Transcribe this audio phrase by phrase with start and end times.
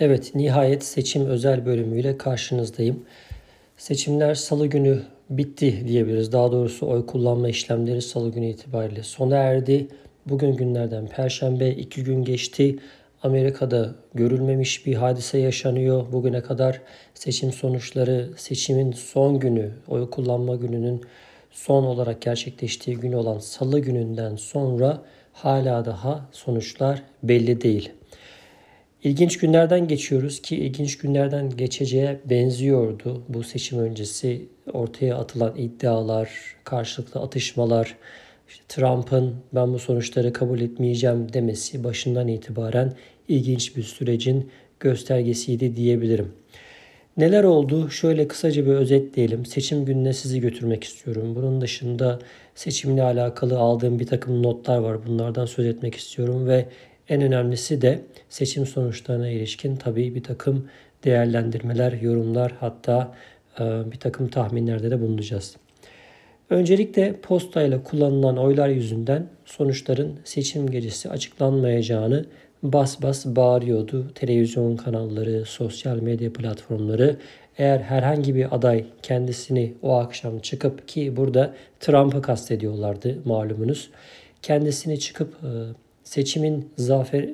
[0.00, 3.04] Evet, nihayet seçim özel bölümüyle karşınızdayım.
[3.76, 6.32] Seçimler salı günü bitti diyebiliriz.
[6.32, 9.88] Daha doğrusu oy kullanma işlemleri salı günü itibariyle sona erdi.
[10.26, 12.78] Bugün günlerden perşembe iki gün geçti.
[13.22, 16.12] Amerika'da görülmemiş bir hadise yaşanıyor.
[16.12, 16.80] Bugüne kadar
[17.14, 21.00] seçim sonuçları seçimin son günü, oy kullanma gününün
[21.50, 25.02] son olarak gerçekleştiği gün olan salı gününden sonra
[25.32, 27.97] hala daha sonuçlar belli değil.
[29.04, 33.22] İlginç günlerden geçiyoruz ki ilginç günlerden geçeceğe benziyordu.
[33.28, 36.30] Bu seçim öncesi ortaya atılan iddialar,
[36.64, 37.96] karşılıklı atışmalar,
[38.48, 42.92] işte Trump'ın ben bu sonuçları kabul etmeyeceğim demesi başından itibaren
[43.28, 46.32] ilginç bir sürecin göstergesiydi diyebilirim.
[47.16, 47.90] Neler oldu?
[47.90, 49.46] Şöyle kısaca bir özetleyelim.
[49.46, 51.34] Seçim gününe sizi götürmek istiyorum.
[51.36, 52.18] Bunun dışında
[52.54, 55.06] seçimle alakalı aldığım bir takım notlar var.
[55.06, 56.66] Bunlardan söz etmek istiyorum ve
[57.08, 60.68] en önemlisi de seçim sonuçlarına ilişkin tabii bir takım
[61.04, 63.14] değerlendirmeler, yorumlar hatta
[63.60, 65.56] e, bir takım tahminlerde de bulunacağız.
[66.50, 72.24] Öncelikle postayla kullanılan oylar yüzünden sonuçların seçim gecesi açıklanmayacağını
[72.62, 74.14] bas bas bağırıyordu.
[74.14, 77.16] Televizyon kanalları, sosyal medya platformları
[77.58, 83.90] eğer herhangi bir aday kendisini o akşam çıkıp ki burada Trump'ı kastediyorlardı malumunuz.
[84.42, 85.50] Kendisini çıkıp e,
[86.08, 87.28] seçimin zafer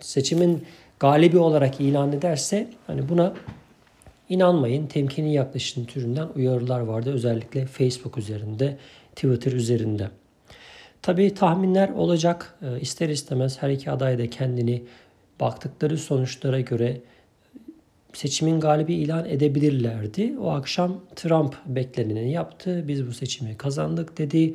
[0.00, 0.64] seçimin
[1.00, 3.34] galibi olarak ilan ederse hani buna
[4.28, 4.86] inanmayın.
[4.86, 7.12] Temkini yaklaşın türünden uyarılar vardı.
[7.12, 8.76] Özellikle Facebook üzerinde,
[9.16, 10.10] Twitter üzerinde.
[11.02, 12.58] Tabii tahminler olacak.
[12.62, 14.82] E, ister istemez her iki aday da kendini
[15.40, 17.00] baktıkları sonuçlara göre
[18.12, 20.34] seçimin galibi ilan edebilirlerdi.
[20.40, 22.84] O akşam Trump bekleneni yaptı.
[22.88, 24.54] Biz bu seçimi kazandık dedi.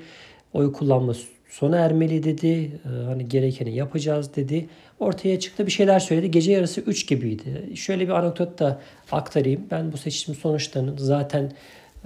[0.54, 1.14] Oy kullanma
[1.50, 2.48] sona ermeli dedi.
[2.48, 4.66] Ee, hani gerekeni yapacağız dedi.
[5.00, 6.32] Ortaya çıktı bir şeyler söyledi.
[6.32, 7.76] Gece yarısı 3 gibiydi.
[7.76, 8.82] Şöyle bir anekdot da
[9.12, 9.62] aktarayım.
[9.72, 11.52] Ben bu seçim sonuçlarının zaten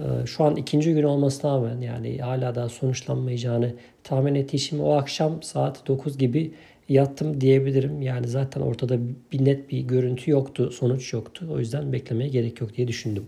[0.00, 4.92] e, şu an ikinci gün olmasına rağmen yani hala daha sonuçlanmayacağını tahmin ettiği için o
[4.92, 6.52] akşam saat 9 gibi
[6.88, 8.02] yattım diyebilirim.
[8.02, 8.98] Yani zaten ortada
[9.32, 11.48] bir net bir görüntü yoktu, sonuç yoktu.
[11.52, 13.24] O yüzden beklemeye gerek yok diye düşündüm.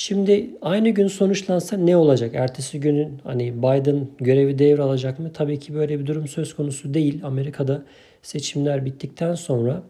[0.00, 2.34] Şimdi aynı gün sonuçlansa ne olacak?
[2.34, 5.32] Ertesi günün hani Biden görevi devralacak mı?
[5.32, 7.20] Tabii ki böyle bir durum söz konusu değil.
[7.24, 7.82] Amerika'da
[8.22, 9.82] seçimler bittikten sonra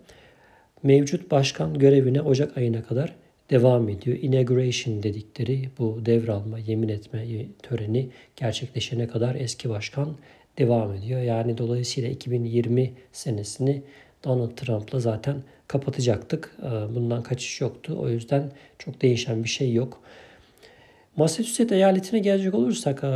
[0.82, 3.15] mevcut başkan görevine Ocak ayına kadar
[3.50, 4.19] devam ediyor.
[4.22, 7.27] Inauguration dedikleri bu devralma, yemin etme
[7.62, 10.16] töreni gerçekleşene kadar eski başkan
[10.59, 11.21] devam ediyor.
[11.21, 13.82] Yani dolayısıyla 2020 senesini
[14.25, 15.37] Donald Trump'la zaten
[15.70, 16.56] kapatacaktık.
[16.62, 17.97] Ee, bundan kaçış yoktu.
[18.00, 20.00] O yüzden çok değişen bir şey yok.
[21.16, 23.06] Massachusetts eyaletine gelecek olursak, e,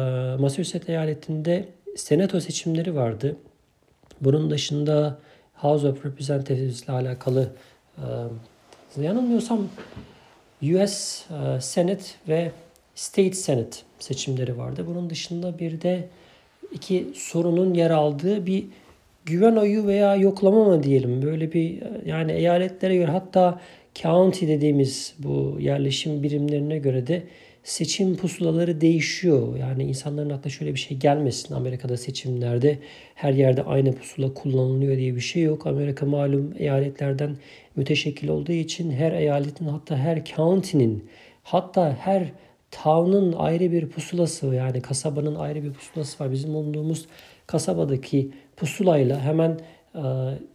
[0.40, 3.36] Massachusetts eyaletinde senato seçimleri vardı.
[4.20, 5.18] Bunun dışında
[5.54, 7.52] House of Representatives ile alakalı
[7.98, 9.68] e, yanılmıyorsam
[10.62, 12.52] US e, Senate ve
[12.94, 14.84] State Senate seçimleri vardı.
[14.86, 16.08] Bunun dışında bir de
[16.72, 18.64] iki sorunun yer aldığı bir
[19.24, 23.60] güven oyu veya yoklama mı diyelim böyle bir yani eyaletlere göre hatta
[23.94, 27.22] county dediğimiz bu yerleşim birimlerine göre de
[27.64, 29.56] seçim pusulaları değişiyor.
[29.56, 31.54] Yani insanların aklına şöyle bir şey gelmesin.
[31.54, 32.78] Amerika'da seçimlerde
[33.14, 35.66] her yerde aynı pusula kullanılıyor diye bir şey yok.
[35.66, 37.36] Amerika malum eyaletlerden
[37.76, 41.04] müteşekkil olduğu için her eyaletin hatta her county'nin
[41.42, 42.32] hatta her
[42.70, 46.32] town'un ayrı bir pusulası yani kasabanın ayrı bir pusulası var.
[46.32, 47.06] Bizim bulunduğumuz
[47.46, 49.60] kasabadaki pusulayla hemen
[49.94, 50.02] e,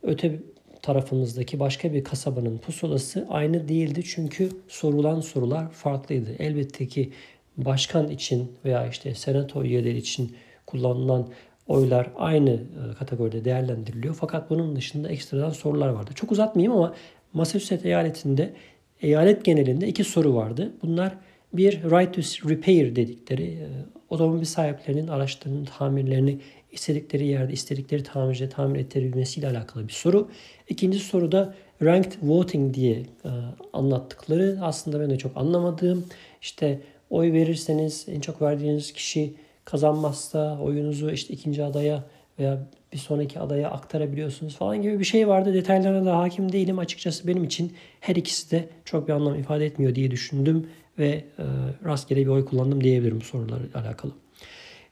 [0.03, 0.39] öte
[0.81, 4.03] tarafımızdaki başka bir kasabanın pusulası aynı değildi.
[4.05, 6.35] Çünkü sorulan sorular farklıydı.
[6.39, 7.11] Elbette ki
[7.57, 11.27] başkan için veya işte senato üyeleri için kullanılan
[11.67, 14.15] oylar aynı e, kategoride değerlendiriliyor.
[14.15, 16.11] Fakat bunun dışında ekstradan sorular vardı.
[16.15, 16.93] Çok uzatmayayım ama
[17.33, 18.53] Massachusetts eyaletinde
[19.01, 20.73] eyalet genelinde iki soru vardı.
[20.81, 21.17] Bunlar
[21.53, 23.67] bir right to repair dedikleri e,
[24.09, 26.39] otomobil sahiplerinin araçlarının tamirlerini
[26.71, 30.29] istedikleri yerde istedikleri tamirciye tamir ettirebilmesiyle alakalı bir soru.
[30.69, 32.95] İkinci soruda ranked voting diye
[33.25, 33.29] e,
[33.73, 36.05] anlattıkları aslında ben de çok anlamadığım
[36.41, 36.79] işte
[37.09, 39.33] oy verirseniz en çok verdiğiniz kişi
[39.65, 42.03] kazanmazsa oyunuzu işte ikinci adaya
[42.39, 42.59] veya
[42.93, 45.53] bir sonraki adaya aktarabiliyorsunuz falan gibi bir şey vardı.
[45.53, 46.79] Detaylarına da hakim değilim.
[46.79, 50.67] Açıkçası benim için her ikisi de çok bir anlam ifade etmiyor diye düşündüm
[50.99, 51.43] ve e,
[51.85, 54.11] rastgele bir oy kullandım diyebilirim sorularla alakalı.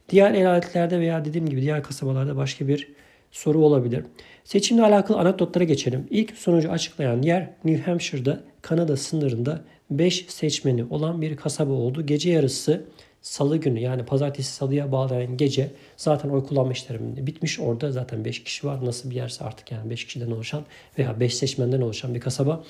[0.09, 2.87] Diğer eyaletlerde veya dediğim gibi diğer kasabalarda başka bir
[3.31, 4.03] soru olabilir.
[4.43, 6.07] Seçimle alakalı anekdotlara geçelim.
[6.09, 9.61] İlk sonucu açıklayan yer New Hampshire'da Kanada sınırında
[9.91, 12.05] 5 seçmeni olan bir kasaba oldu.
[12.05, 12.85] Gece yarısı
[13.21, 17.59] salı günü yani pazartesi salıya bağlayan gece zaten oy kullanma işlemi bitmiş.
[17.59, 18.85] Orada zaten 5 kişi var.
[18.85, 20.63] Nasıl bir yerse artık yani 5 kişiden oluşan
[20.99, 22.63] veya 5 seçmenden oluşan bir kasaba.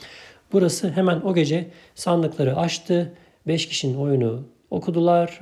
[0.53, 3.13] Burası hemen o gece sandıkları açtı.
[3.47, 5.39] 5 kişinin oyunu okudular.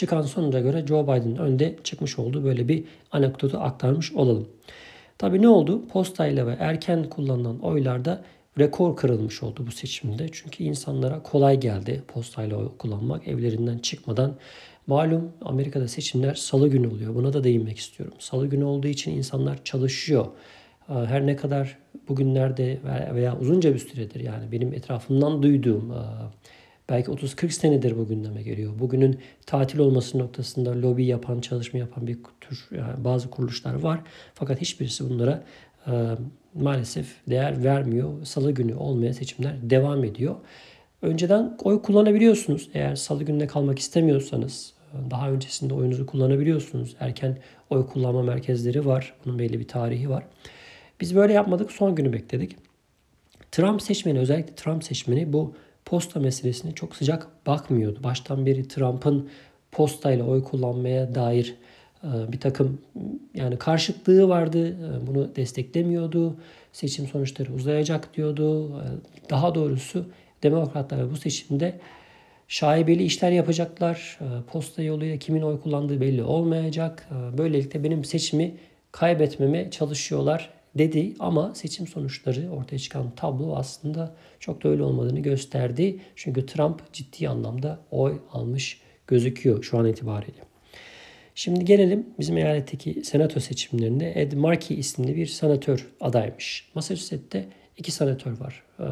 [0.00, 2.44] Çıkan sonuca göre Joe Biden önde çıkmış oldu.
[2.44, 4.48] Böyle bir anekdotu aktarmış olalım.
[5.18, 5.88] Tabi ne oldu?
[5.88, 8.24] Postayla ve erken kullanılan oylarda
[8.58, 10.28] rekor kırılmış oldu bu seçimde.
[10.32, 14.34] Çünkü insanlara kolay geldi postayla oy kullanmak evlerinden çıkmadan.
[14.86, 17.14] Malum Amerika'da seçimler salı günü oluyor.
[17.14, 18.14] Buna da değinmek istiyorum.
[18.18, 20.26] Salı günü olduğu için insanlar çalışıyor.
[20.88, 22.78] Ee, her ne kadar bugünlerde
[23.14, 26.02] veya uzunca bir süredir yani benim etrafımdan duyduğum e,
[26.90, 28.78] belki 30-40 senedir bu gündeme geliyor.
[28.78, 34.00] Bugünün tatil olması noktasında lobi yapan, çalışma yapan bir tür yani bazı kuruluşlar var.
[34.34, 35.44] Fakat hiçbirisi bunlara
[35.86, 35.92] e,
[36.54, 38.24] maalesef değer vermiyor.
[38.24, 40.36] Salı günü olmaya seçimler devam ediyor.
[41.02, 42.68] Önceden oy kullanabiliyorsunuz.
[42.74, 44.72] Eğer salı gününe kalmak istemiyorsanız
[45.10, 46.96] daha öncesinde oyunuzu kullanabiliyorsunuz.
[47.00, 47.38] Erken
[47.70, 49.14] oy kullanma merkezleri var.
[49.24, 50.24] Bunun belli bir tarihi var.
[51.00, 51.72] Biz böyle yapmadık.
[51.72, 52.56] Son günü bekledik.
[53.52, 55.54] Trump seçmeni özellikle Trump seçmeni bu
[55.90, 58.02] posta meselesine çok sıcak bakmıyordu.
[58.02, 59.28] Baştan beri Trump'ın
[59.72, 61.54] postayla oy kullanmaya dair
[62.04, 62.78] e, bir takım
[63.34, 64.68] yani karşıtlığı vardı.
[64.68, 66.36] E, bunu desteklemiyordu.
[66.72, 68.68] Seçim sonuçları uzayacak diyordu.
[68.80, 68.86] E,
[69.30, 70.06] daha doğrusu
[70.42, 71.78] demokratlar bu seçimde
[72.48, 74.18] şaibeli işler yapacaklar.
[74.52, 77.08] Posta yoluyla kimin oy kullandığı belli olmayacak.
[77.38, 78.54] Böylelikle benim seçimi
[78.92, 85.98] kaybetmeme çalışıyorlar dedi ama seçim sonuçları ortaya çıkan tablo aslında çok da öyle olmadığını gösterdi.
[86.16, 90.40] Çünkü Trump ciddi anlamda oy almış gözüküyor şu an itibariyle.
[91.34, 96.70] Şimdi gelelim bizim eyaletteki senato seçimlerinde Ed Markey isimli bir senatör adaymış.
[96.74, 98.62] Massachusetts'te iki senatör var.
[98.80, 98.84] Ee,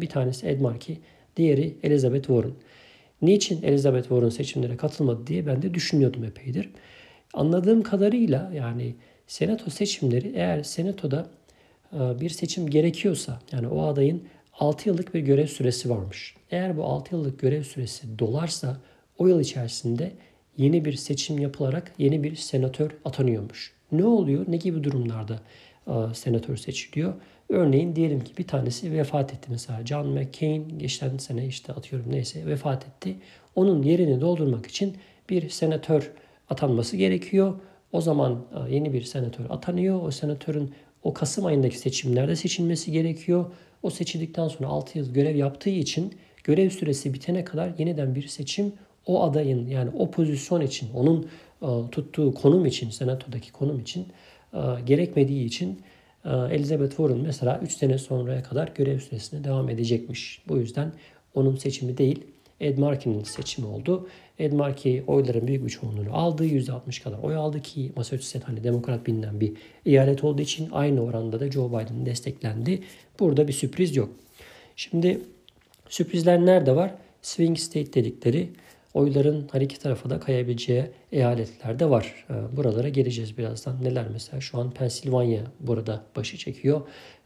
[0.00, 0.98] bir tanesi Ed Markey,
[1.36, 2.52] diğeri Elizabeth Warren.
[3.22, 6.70] Niçin Elizabeth Warren seçimlere katılmadı diye ben de düşünüyordum epeydir.
[7.32, 8.94] Anladığım kadarıyla yani
[9.26, 11.26] senato seçimleri eğer senatoda
[11.92, 14.22] e, bir seçim gerekiyorsa yani o adayın
[14.60, 16.34] 6 yıllık bir görev süresi varmış.
[16.50, 18.76] Eğer bu 6 yıllık görev süresi dolarsa
[19.18, 20.12] o yıl içerisinde
[20.56, 23.72] yeni bir seçim yapılarak yeni bir senatör atanıyormuş.
[23.92, 24.44] Ne oluyor?
[24.48, 25.40] Ne gibi durumlarda
[25.86, 27.14] e, senatör seçiliyor?
[27.48, 29.86] Örneğin diyelim ki bir tanesi vefat etti mesela.
[29.86, 33.16] John McCain geçen sene işte atıyorum neyse vefat etti.
[33.54, 34.96] Onun yerini doldurmak için
[35.30, 36.10] bir senatör
[36.52, 37.54] atanması gerekiyor.
[37.92, 40.02] O zaman e, yeni bir senatör atanıyor.
[40.02, 40.70] O senatörün
[41.02, 43.44] o Kasım ayındaki seçimlerde seçilmesi gerekiyor.
[43.82, 46.14] O seçildikten sonra 6 yıl görev yaptığı için
[46.44, 48.72] görev süresi bitene kadar yeniden bir seçim
[49.06, 51.28] o adayın yani o pozisyon için onun
[51.62, 54.06] e, tuttuğu konum için senatodaki konum için
[54.52, 55.80] e, gerekmediği için
[56.50, 60.42] Elizabeth Warren mesela 3 sene sonraya kadar görev süresine devam edecekmiş.
[60.48, 60.92] Bu yüzden
[61.34, 62.24] onun seçimi değil
[62.62, 64.08] Ed Markey'nin seçimi oldu.
[64.38, 66.46] Ed Markey oyların büyük bir çoğunluğunu aldı.
[66.46, 69.52] %60 kadar oy aldı ki Massachusetts hani demokrat bilinen bir
[69.86, 72.82] eyalet olduğu için aynı oranda da Joe Biden desteklendi.
[73.20, 74.10] Burada bir sürpriz yok.
[74.76, 75.20] Şimdi
[75.88, 76.94] sürprizler nerede var?
[77.22, 78.48] Swing state dedikleri
[78.94, 82.26] oyların her iki tarafa da kayabileceği eyaletler de var.
[82.30, 83.84] Ee, buralara geleceğiz birazdan.
[83.84, 86.82] Neler mesela şu an Pennsylvania burada başı çekiyor.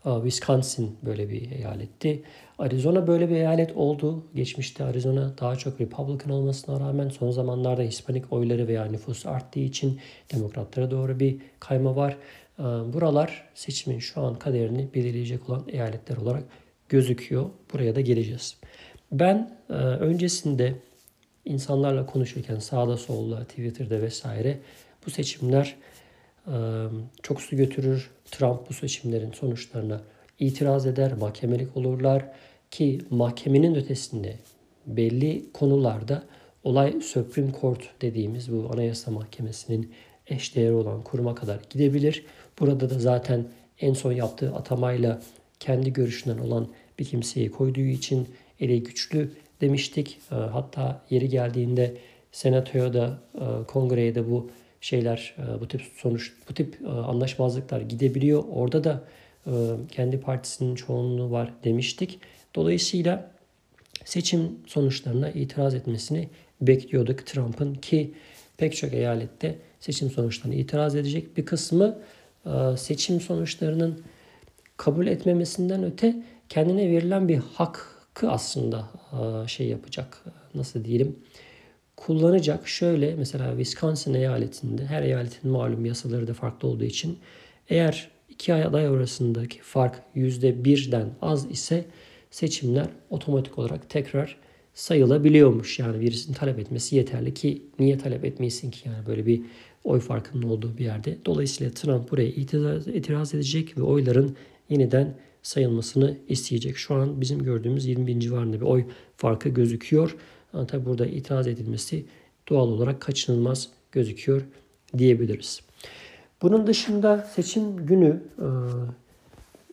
[0.07, 2.23] Ee, Wisconsin böyle bir eyaletti.
[2.59, 4.25] Arizona böyle bir eyalet oldu.
[4.35, 10.01] Geçmişte Arizona daha çok Republican olmasına rağmen son zamanlarda Hispanik oyları veya nüfusu arttığı için
[10.35, 12.17] demokratlara doğru bir kayma var.
[12.59, 16.45] Ee, buralar seçimin şu an kaderini belirleyecek olan eyaletler olarak
[16.89, 17.51] gözüküyor.
[17.73, 18.57] Buraya da geleceğiz.
[19.13, 20.75] Ben e, öncesinde
[21.47, 24.59] insanlarla konuşurken sağda solda Twitter'da vesaire
[25.07, 25.77] bu seçimler
[27.23, 28.11] çok su götürür.
[28.25, 30.03] Trump bu seçimlerin sonuçlarına
[30.39, 32.25] itiraz eder, mahkemelik olurlar
[32.71, 34.37] ki mahkemenin ötesinde
[34.87, 36.23] belli konularda
[36.65, 39.93] olay Supreme Court dediğimiz bu Anayasa Mahkemesi'nin
[40.27, 42.25] eşdeğeri olan kuruma kadar gidebilir.
[42.61, 43.45] Burada da zaten
[43.81, 45.23] en son yaptığı atamayla
[45.61, 48.29] kendi görüşünden olan bir kimseyi koyduğu için
[48.61, 50.19] eli güçlü demiştik.
[50.33, 51.95] Ee, hatta yeri geldiğinde
[52.33, 57.81] senatoya da e, kongreye de bu şeyler e, bu tip sonuç bu tip e, anlaşmazlıklar
[57.81, 58.45] gidebiliyor.
[58.53, 59.03] Orada da
[59.89, 62.19] kendi partisinin çoğunluğu var demiştik.
[62.55, 63.31] Dolayısıyla
[64.05, 66.29] seçim sonuçlarına itiraz etmesini
[66.61, 68.15] bekliyorduk Trump'ın ki
[68.57, 71.37] pek çok eyalette seçim sonuçlarına itiraz edecek.
[71.37, 71.99] Bir kısmı
[72.77, 74.03] seçim sonuçlarının
[74.77, 78.89] kabul etmemesinden öte kendine verilen bir hak hakkı aslında
[79.47, 80.25] şey yapacak.
[80.55, 81.17] Nasıl diyelim?
[81.97, 82.69] Kullanacak.
[82.69, 87.19] Şöyle mesela Wisconsin eyaletinde her eyaletin malum yasaları da farklı olduğu için
[87.69, 91.85] eğer iki aday arasındaki fark yüzde birden az ise
[92.31, 94.37] seçimler otomatik olarak tekrar
[94.75, 95.79] sayılabiliyormuş.
[95.79, 99.41] Yani birisinin talep etmesi yeterli ki niye talep etmeyesin ki yani böyle bir
[99.85, 101.17] oy farkının olduğu bir yerde.
[101.27, 104.37] Dolayısıyla Trump buraya itiraz, itiraz edecek ve oyların
[104.71, 105.15] yeniden
[105.47, 106.77] sayılmasını isteyecek.
[106.77, 108.85] Şu an bizim gördüğümüz 20 bin civarında bir oy
[109.17, 110.17] farkı gözüküyor.
[110.53, 112.05] Ama tabi burada itiraz edilmesi
[112.49, 114.43] doğal olarak kaçınılmaz gözüküyor
[114.99, 115.61] diyebiliriz.
[116.43, 118.47] Bunun dışında seçim günü e,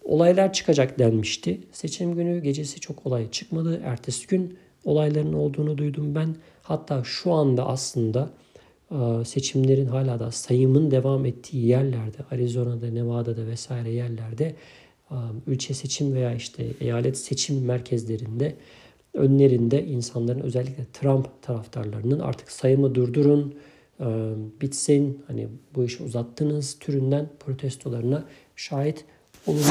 [0.03, 1.61] olaylar çıkacak denmişti.
[1.71, 3.81] Seçim günü gecesi çok olay çıkmadı.
[3.83, 6.35] Ertesi gün olayların olduğunu duydum ben.
[6.63, 8.29] Hatta şu anda aslında
[8.91, 14.55] e, seçimlerin hala da sayımın devam ettiği yerlerde, Arizona'da, Nevada'da vesaire yerlerde
[15.47, 18.55] ülke seçim veya işte eyalet seçim merkezlerinde
[19.13, 23.55] önlerinde insanların özellikle Trump taraftarlarının artık sayımı durdurun,
[24.61, 29.05] bitsin, hani bu işi uzattınız türünden protestolarına şahit
[29.47, 29.63] olundu.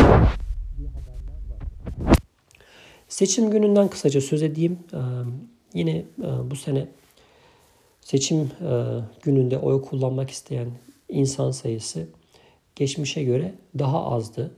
[3.08, 4.78] Seçim gününden kısaca söz edeyim.
[5.74, 6.88] Yine e, bu sene
[8.00, 8.50] seçim e,
[9.22, 10.68] gününde oy kullanmak isteyen
[11.08, 12.06] insan sayısı
[12.76, 14.54] geçmişe göre daha azdı.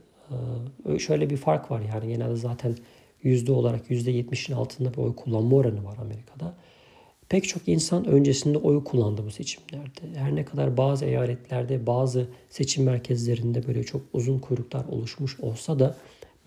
[0.89, 2.75] Ee, şöyle bir fark var yani genelde zaten
[3.23, 6.55] yüzde olarak yüzde yetmişin altında bir oy kullanma oranı var Amerika'da.
[7.29, 10.19] Pek çok insan öncesinde oy kullandı bu seçimlerde.
[10.19, 15.97] Her ne kadar bazı eyaletlerde, bazı seçim merkezlerinde böyle çok uzun kuyruklar oluşmuş olsa da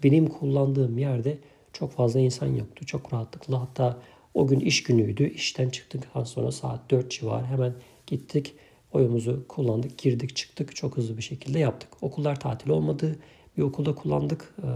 [0.03, 1.39] benim kullandığım yerde
[1.73, 2.87] çok fazla insan yoktu.
[2.87, 3.99] Çok rahatlıkla hatta
[4.35, 5.31] o gün iş günüydü.
[5.31, 7.75] İşten çıktıktan sonra saat 4 civarı hemen
[8.07, 8.55] gittik.
[8.93, 10.77] Oyumuzu kullandık, girdik, çıktık.
[10.77, 12.03] Çok hızlı bir şekilde yaptık.
[12.03, 13.17] Okullar tatil olmadı.
[13.59, 14.55] Bir okulda kullandık.
[14.63, 14.67] Ee,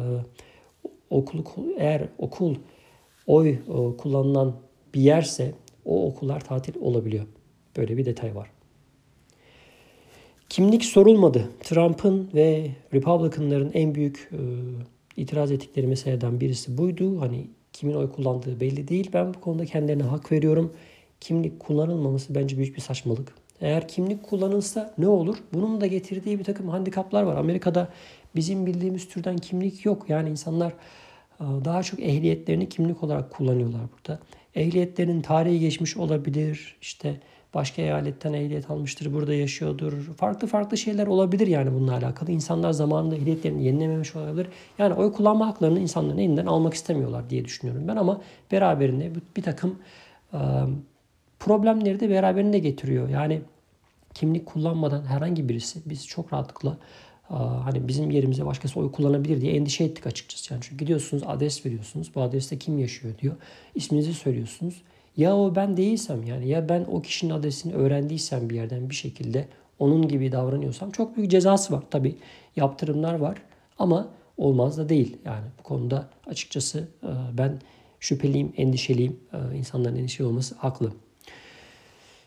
[1.10, 1.44] okulu
[1.78, 2.56] eğer okul
[3.26, 3.58] oy e,
[3.98, 4.56] kullanılan
[4.94, 7.26] bir yerse o okullar tatil olabiliyor.
[7.76, 8.50] Böyle bir detay var.
[10.48, 11.50] Kimlik sorulmadı.
[11.62, 14.40] Trump'ın ve Republican'ların en büyük e,
[15.16, 17.20] itiraz ettikleri meseleden birisi buydu.
[17.20, 19.10] Hani kimin oy kullandığı belli değil.
[19.12, 20.72] Ben bu konuda kendilerine hak veriyorum.
[21.20, 23.34] Kimlik kullanılmaması bence büyük bir saçmalık.
[23.62, 25.36] Eğer kimlik kullanılsa ne olur?
[25.52, 27.36] Bunun da getirdiği bir takım handikaplar var.
[27.36, 27.88] Amerika'da
[28.36, 30.04] bizim bildiğimiz türden kimlik yok.
[30.08, 30.72] Yani insanlar
[31.40, 34.20] e, daha çok ehliyetlerini kimlik olarak kullanıyorlar burada.
[34.54, 36.76] Ehliyetlerinin tarihi geçmiş olabilir.
[36.80, 37.20] İşte
[37.54, 39.92] başka eyaletten ehliyet almıştır, burada yaşıyordur.
[39.92, 42.30] Farklı farklı şeyler olabilir yani bununla alakalı.
[42.30, 44.46] İnsanlar zamanında ehliyetlerini yenilememiş olabilir.
[44.78, 48.20] Yani oy kullanma haklarını insanların elinden almak istemiyorlar diye düşünüyorum ben ama
[48.52, 49.78] beraberinde bir takım
[50.32, 50.38] e,
[51.40, 53.08] problemleri de beraberinde getiriyor.
[53.08, 53.42] Yani
[54.14, 56.78] kimlik kullanmadan herhangi birisi biz çok rahatlıkla
[57.38, 60.52] hani bizim yerimize başkası oy kullanabilir diye endişe ettik açıkçası.
[60.52, 62.14] Yani çünkü gidiyorsunuz adres veriyorsunuz.
[62.14, 63.36] Bu adreste kim yaşıyor diyor.
[63.74, 64.82] İsminizi söylüyorsunuz.
[65.16, 69.48] Ya o ben değilsem yani ya ben o kişinin adresini öğrendiysem bir yerden bir şekilde
[69.78, 71.82] onun gibi davranıyorsam çok büyük cezası var.
[71.90, 72.16] Tabi
[72.56, 73.42] yaptırımlar var
[73.78, 75.16] ama olmaz da değil.
[75.24, 76.88] Yani bu konuda açıkçası
[77.32, 77.60] ben
[78.00, 79.20] şüpheliyim, endişeliyim.
[79.56, 80.92] İnsanların endişeli olması haklı.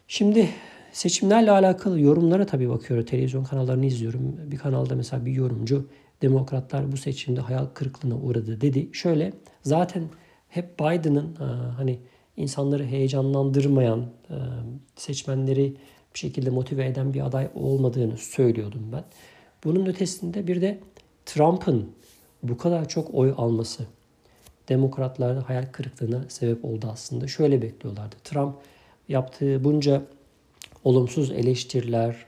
[0.07, 0.49] Şimdi
[0.95, 3.05] seçimlerle alakalı yorumlara tabii bakıyorum.
[3.05, 4.51] Televizyon kanallarını izliyorum.
[4.51, 5.87] Bir kanalda mesela bir yorumcu
[6.21, 8.89] demokratlar bu seçimde hayal kırıklığına uğradı dedi.
[8.93, 9.33] Şöyle
[9.63, 10.03] zaten
[10.49, 11.45] hep Biden'ın e,
[11.77, 11.99] hani
[12.37, 13.99] insanları heyecanlandırmayan,
[14.29, 14.35] e,
[14.95, 15.75] seçmenleri
[16.13, 19.03] bir şekilde motive eden bir aday olmadığını söylüyordum ben.
[19.63, 20.79] Bunun ötesinde bir de
[21.25, 21.91] Trump'ın
[22.43, 23.83] bu kadar çok oy alması
[24.69, 27.27] demokratlarda hayal kırıklığına sebep oldu aslında.
[27.27, 28.15] Şöyle bekliyorlardı.
[28.23, 28.55] Trump
[29.07, 30.01] yaptığı bunca
[30.85, 32.25] olumsuz eleştiriler,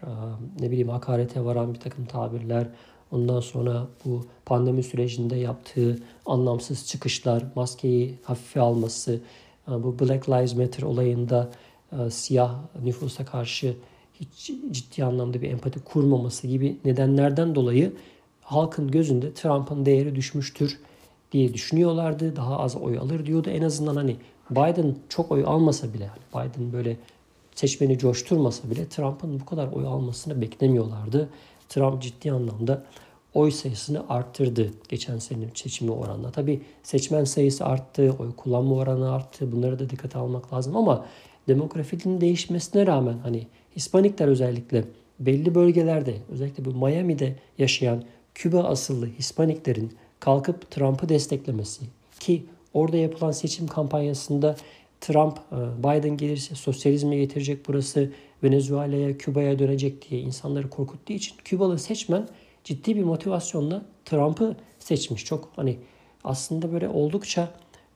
[0.59, 2.67] ne bileyim hakarete varan bir takım tabirler,
[3.11, 9.19] ondan sonra bu pandemi sürecinde yaptığı anlamsız çıkışlar, maskeyi hafife alması,
[9.67, 11.49] bu Black Lives Matter olayında
[12.09, 13.75] siyah nüfusa karşı
[14.13, 17.93] hiç ciddi anlamda bir empati kurmaması gibi nedenlerden dolayı
[18.41, 20.79] halkın gözünde Trump'ın değeri düşmüştür
[21.31, 22.35] diye düşünüyorlardı.
[22.35, 23.49] Daha az oy alır diyordu.
[23.49, 24.15] En azından hani
[24.51, 26.97] Biden çok oy almasa bile hani Biden böyle
[27.57, 31.29] seçmeni coşturmasa bile Trump'ın bu kadar oy almasını beklemiyorlardı.
[31.69, 32.83] Trump ciddi anlamda
[33.33, 36.31] oy sayısını arttırdı geçen senenin seçimi oranla.
[36.31, 39.51] Tabi seçmen sayısı arttı, oy kullanma oranı arttı.
[39.51, 41.05] Bunları da dikkate almak lazım ama
[41.47, 44.83] demografinin değişmesine rağmen hani Hispanikler özellikle
[45.19, 48.03] belli bölgelerde özellikle bu Miami'de yaşayan
[48.35, 51.85] Küba asıllı Hispaniklerin kalkıp Trump'ı desteklemesi
[52.19, 54.55] ki orada yapılan seçim kampanyasında
[55.01, 58.11] Trump e, Biden gelirse sosyalizme getirecek burası
[58.43, 62.27] Venezuela'ya, Küba'ya dönecek diye insanları korkuttuğu için Kübalı seçmen
[62.63, 65.25] ciddi bir motivasyonla Trump'ı seçmiş.
[65.25, 65.77] Çok hani
[66.23, 67.51] aslında böyle oldukça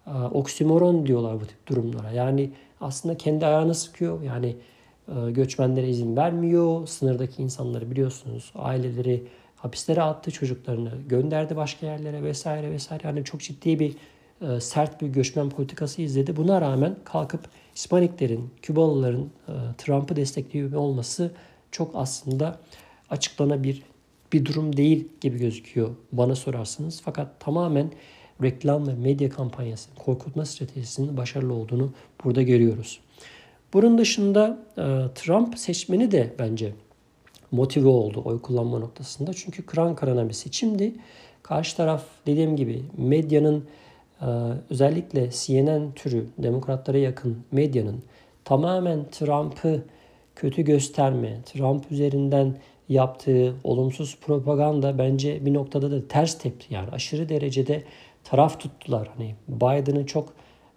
[0.07, 2.11] e, oksimoron diyorlar bu tip durumlara.
[2.11, 4.21] Yani aslında kendi ayağını sıkıyor.
[4.23, 4.55] Yani
[5.07, 6.87] e, göçmenlere izin vermiyor.
[6.87, 9.23] Sınırdaki insanları biliyorsunuz aileleri
[9.55, 13.07] hapislere attı çocuklarını gönderdi başka yerlere vesaire vesaire.
[13.07, 13.95] Yani çok ciddi bir
[14.59, 16.35] sert bir göçmen politikası izledi.
[16.35, 17.41] Buna rağmen kalkıp
[17.75, 21.31] Hispaniklerin, Kübalıların e, Trump'ı destekliyor olması
[21.71, 22.59] çok aslında
[23.09, 23.83] açıklanabilir
[24.33, 27.01] bir durum değil gibi gözüküyor bana sorarsanız.
[27.05, 27.91] Fakat tamamen
[28.43, 31.93] reklam ve medya kampanyasının, korkutma stratejisinin başarılı olduğunu
[32.23, 32.99] burada görüyoruz.
[33.73, 34.83] Bunun dışında e,
[35.15, 36.73] Trump seçmeni de bence
[37.51, 39.33] motive oldu oy kullanma noktasında.
[39.33, 40.95] Çünkü kıran kırana bir seçimdi.
[41.43, 43.80] Karşı taraf dediğim gibi medyanın e,
[44.69, 48.03] özellikle CNN türü demokratlara yakın medyanın
[48.45, 49.83] tamamen Trump'ı
[50.35, 52.55] kötü gösterme, Trump üzerinden
[52.89, 56.73] yaptığı olumsuz propaganda bence bir noktada da ters tepti.
[56.73, 57.83] Yani aşırı derecede
[58.23, 59.09] taraf tuttular.
[59.17, 60.33] Hani Biden'ı çok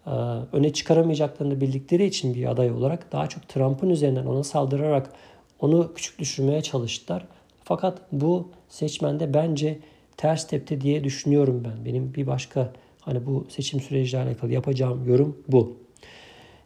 [0.06, 0.10] e,
[0.52, 5.12] öne çıkaramayacaklarını bildikleri için bir aday olarak daha çok Trump'ın üzerinden ona saldırarak
[5.60, 7.26] onu küçük düşürmeye çalıştılar.
[7.64, 9.78] Fakat bu seçmende bence
[10.16, 11.84] ters tepti diye düşünüyorum ben.
[11.84, 12.72] Benim bir başka
[13.04, 15.76] hani bu seçim süreciyle alakalı yapacağım yorum bu.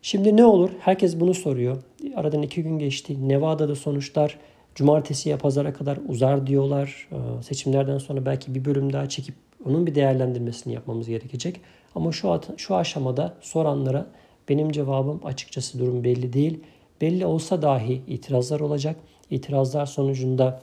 [0.02, 0.70] Şimdi ne olur?
[0.80, 1.82] Herkes bunu soruyor.
[2.16, 3.28] Aradan iki gün geçti.
[3.28, 4.38] Nevada'da sonuçlar
[4.74, 7.08] cumartesiye pazara kadar uzar diyorlar.
[7.12, 9.34] Ee, seçimlerden sonra belki bir bölüm daha çekip
[9.66, 11.60] onun bir değerlendirmesini yapmamız gerekecek.
[11.94, 14.06] Ama şu, şu aşamada soranlara
[14.48, 16.60] benim cevabım açıkçası durum belli değil.
[17.00, 18.96] Belli olsa dahi itirazlar olacak.
[19.30, 20.60] İtirazlar sonucunda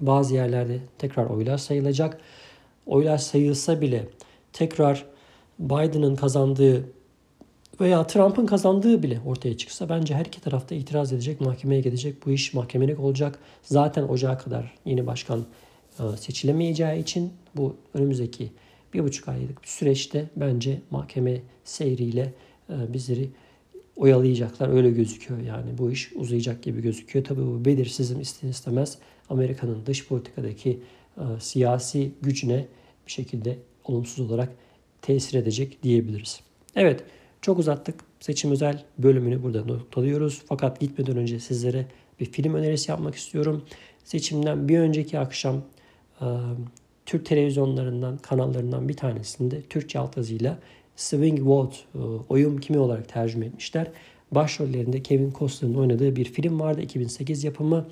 [0.00, 2.20] bazı yerlerde tekrar oylar sayılacak.
[2.86, 4.04] Oylar sayılsa bile
[4.54, 5.06] tekrar
[5.58, 6.84] Biden'ın kazandığı
[7.80, 12.26] veya Trump'ın kazandığı bile ortaya çıksa bence her iki tarafta itiraz edecek, mahkemeye gidecek.
[12.26, 13.38] Bu iş mahkemelik olacak.
[13.62, 15.44] Zaten ocağa kadar yeni başkan
[15.98, 18.52] e, seçilemeyeceği için bu önümüzdeki
[18.94, 22.32] bir buçuk aylık bir süreçte bence mahkeme seyriyle
[22.70, 23.30] e, bizleri
[23.96, 24.68] oyalayacaklar.
[24.68, 25.78] Öyle gözüküyor yani.
[25.78, 27.24] Bu iş uzayacak gibi gözüküyor.
[27.24, 28.98] Tabii bu belirsizim ister istemez
[29.30, 30.80] Amerika'nın dış politikadaki
[31.16, 32.66] e, siyasi gücüne
[33.06, 34.48] bir şekilde olumsuz olarak
[35.02, 36.40] tesir edecek diyebiliriz.
[36.76, 37.04] Evet
[37.42, 38.00] çok uzattık.
[38.20, 40.42] Seçim özel bölümünü burada noktalıyoruz.
[40.46, 41.86] Fakat gitmeden önce sizlere
[42.20, 43.64] bir film önerisi yapmak istiyorum.
[44.04, 45.62] Seçimden bir önceki akşam
[47.06, 50.58] Türk televizyonlarından, kanallarından bir tanesinde Türkçe altyazıyla
[50.96, 51.76] Swing Vote,
[52.28, 53.90] oyum kimi olarak tercüme etmişler.
[54.30, 56.80] Başrollerinde Kevin Costner'ın oynadığı bir film vardı.
[56.80, 57.86] 2008 yapımı.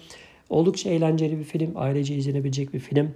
[0.51, 1.73] Oldukça eğlenceli bir film.
[1.75, 3.15] Ailece izlenebilecek bir film.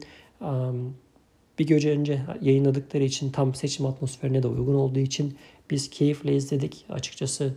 [1.59, 5.37] Bir gece önce yayınladıkları için tam seçim atmosferine de uygun olduğu için
[5.71, 6.85] biz keyifle izledik.
[6.89, 7.55] Açıkçası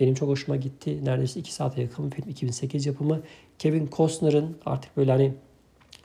[0.00, 1.04] benim çok hoşuma gitti.
[1.04, 2.28] Neredeyse 2 saate yakın bir film.
[2.30, 3.22] 2008 yapımı.
[3.58, 5.32] Kevin Costner'ın artık böyle hani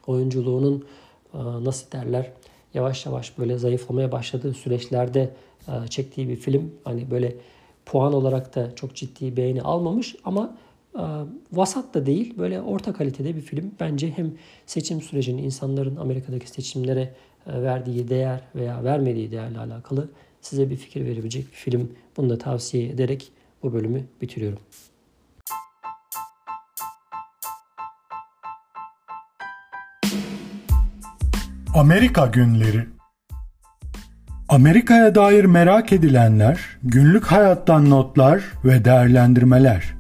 [0.08, 0.86] oyunculuğunun
[1.64, 2.32] nasıl derler
[2.74, 5.34] yavaş yavaş böyle zayıflamaya başladığı süreçlerde
[5.90, 6.72] çektiği bir film.
[6.84, 7.36] Hani böyle
[7.86, 10.58] puan olarak da çok ciddi beğeni almamış ama
[11.52, 13.72] vasat da değil böyle orta kalitede bir film.
[13.80, 14.32] Bence hem
[14.66, 17.14] seçim sürecini insanların Amerika'daki seçimlere
[17.48, 20.10] verdiği değer veya vermediği değerle alakalı
[20.42, 21.92] size bir fikir verebilecek bir film.
[22.18, 23.32] Bunu da tavsiye ederek
[23.64, 24.60] bu bölümü bitiriyorum.
[31.76, 32.86] Amerika Günleri
[34.50, 39.97] Amerika'ya dair merak edilenler, günlük hayattan notlar ve değerlendirmeler.